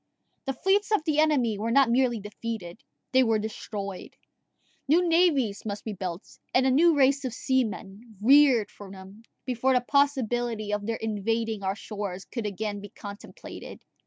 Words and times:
The 0.45 0.53
fleets 0.53 0.89
of 0.89 1.03
the 1.03 1.19
enemy 1.19 1.59
were 1.59 1.69
not 1.69 1.91
merely 1.91 2.19
defeated 2.19 2.81
they 3.11 3.21
were 3.21 3.37
destroyed: 3.37 4.15
new 4.87 5.07
navies 5.07 5.63
must 5.63 5.83
be 5.83 5.93
built, 5.93 6.39
and 6.55 6.65
a 6.65 6.71
new 6.71 6.97
race 6.97 7.23
of 7.23 7.35
seamen 7.35 8.17
reared 8.19 8.71
for 8.71 8.89
them, 8.89 9.21
before 9.45 9.75
the 9.75 9.81
possibility 9.81 10.73
of 10.73 10.87
their 10.87 10.95
invading 10.97 11.61
our 11.61 11.75
shores 11.75 12.25
could 12.25 12.47
again 12.47 12.79
be 12.81 12.89
contemplated. 12.89 13.83